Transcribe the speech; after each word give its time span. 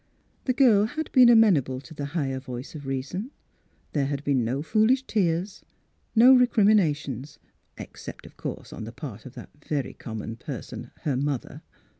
The 0.45 0.53
girl 0.53 0.85
had 0.85 1.11
been 1.11 1.29
amenable 1.29 1.79
to 1.81 1.93
the 1.93 2.05
higher 2.17 2.39
voice 2.39 2.73
of 2.73 2.87
reason; 2.87 3.29
there 3.93 4.07
had 4.07 4.23
been 4.23 4.43
no 4.43 4.63
foolish 4.63 5.03
tears, 5.03 5.63
no 6.15 6.33
recriminations, 6.33 7.37
except, 7.77 8.25
of 8.25 8.35
course, 8.35 8.73
on 8.73 8.85
the 8.85 8.91
part 8.93 9.27
of 9.27 9.35
that 9.35 9.51
very 9.63 9.93
common 9.93 10.37
person, 10.37 10.89
her 11.03 11.15
mother. 11.15 11.61